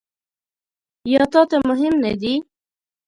[1.13, 2.33] یا تا ته مهم نه دي؟